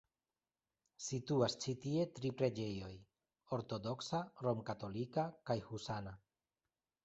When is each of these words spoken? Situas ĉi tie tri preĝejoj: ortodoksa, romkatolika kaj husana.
Situas 1.07 1.55
ĉi 1.65 1.75
tie 1.83 2.07
tri 2.21 2.33
preĝejoj: 2.41 2.91
ortodoksa, 3.61 4.25
romkatolika 4.49 5.31
kaj 5.51 5.63
husana. 5.71 6.19